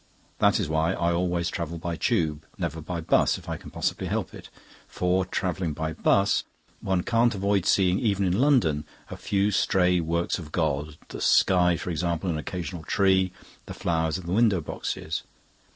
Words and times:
That 0.39 0.59
is 0.59 0.67
why 0.67 0.93
I 0.93 1.13
always 1.13 1.49
travel 1.51 1.77
by 1.77 1.95
Tube, 1.95 2.43
never 2.57 2.81
by 2.81 3.01
bus 3.01 3.37
if 3.37 3.47
I 3.47 3.55
can 3.57 3.69
possibly 3.69 4.07
help 4.07 4.33
it. 4.33 4.49
For, 4.87 5.25
travelling 5.25 5.73
by 5.73 5.93
bus, 5.93 6.43
one 6.79 7.03
can't 7.03 7.35
avoid 7.35 7.67
seeing, 7.67 7.99
even 7.99 8.25
in 8.25 8.39
London, 8.39 8.83
a 9.11 9.15
few 9.15 9.51
stray 9.51 9.99
works 9.99 10.39
of 10.39 10.51
God 10.51 10.97
the 11.09 11.21
sky, 11.21 11.77
for 11.77 11.91
example, 11.91 12.31
an 12.31 12.39
occasional 12.39 12.81
tree, 12.81 13.31
the 13.67 13.75
flowers 13.75 14.17
in 14.17 14.25
the 14.25 14.33
window 14.33 14.59
boxes. 14.59 15.21